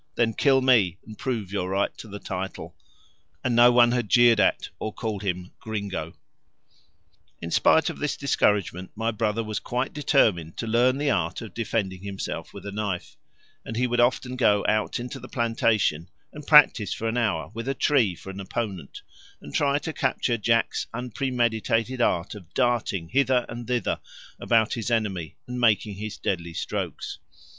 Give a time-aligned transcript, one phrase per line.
[0.15, 2.75] then kill me and prove your right to the title,"
[3.43, 6.15] and no one had jeered at or called him "gringo."
[7.39, 11.53] In spite of this discouragement my brother was quite determined to learn the art of
[11.53, 13.15] defending himself with a knife,
[13.63, 17.67] and he would often go out into the plantation and practise for an hour with
[17.67, 19.03] a tree for an opponent,
[19.39, 23.99] and try to capture Jack's unpremeditated art of darting hither and thither
[24.39, 27.19] about his enemy and making his deadly strokes.